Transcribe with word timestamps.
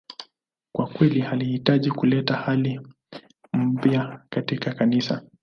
Kweli 0.93 1.21
alijitahidi 1.21 1.91
kuleta 1.91 2.35
hali 2.35 2.81
mpya 3.53 4.21
katika 4.29 4.73
Kanisa. 4.73 5.21